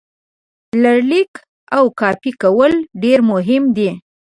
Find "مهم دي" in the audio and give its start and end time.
3.31-3.89